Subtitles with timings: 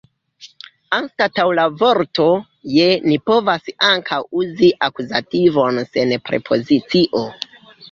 [0.99, 2.25] Anstataŭ la vorto
[2.77, 7.25] «je» ni povas ankaŭ uzi akuzativon sen prepozicio.